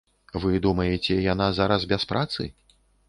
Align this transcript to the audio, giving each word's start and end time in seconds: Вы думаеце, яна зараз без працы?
Вы 0.45 0.51
думаеце, 0.65 1.17
яна 1.33 1.49
зараз 1.59 1.85
без 1.93 2.07
працы? 2.13 2.49